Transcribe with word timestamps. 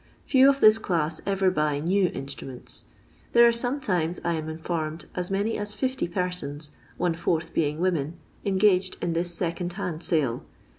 Few 0.25 0.49
of 0.49 0.61
this 0.61 0.79
class 0.79 1.21
ever 1.27 1.51
buy 1.51 1.79
new 1.79 2.07
instruments. 2.11 2.85
There 3.33 3.47
are 3.47 3.51
sometimes, 3.51 4.19
I 4.25 4.33
am 4.33 4.49
informed, 4.49 5.05
as 5.13 5.29
many 5.29 5.59
as 5.59 5.75
50 5.75 6.07
persons, 6.07 6.71
one 6.97 7.13
fourth 7.13 7.53
being 7.53 7.79
women, 7.79 8.15
engaged 8.43 8.97
in 8.99 9.13
this 9.13 9.31
second 9.31 9.73
hand 9.73 10.01
sale. 10.01 10.43